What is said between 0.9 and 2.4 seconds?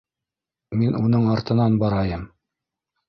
уның артынан барайым.